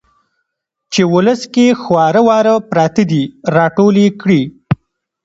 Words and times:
چې 0.93 1.01
ولس 1.13 1.41
کې 1.53 1.65
خواره 1.81 2.21
واره 2.27 2.55
پراته 2.69 3.03
دي 3.11 3.23
را 3.55 3.65
ټول 3.75 3.95
يې 4.03 4.09
کړي. 4.21 4.41